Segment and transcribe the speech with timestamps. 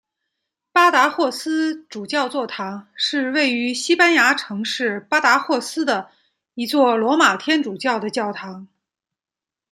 [0.71, 6.09] 巴达霍斯主教座堂是位于西班牙城市巴达霍斯的
[6.55, 8.67] 一座罗马天主教的教堂。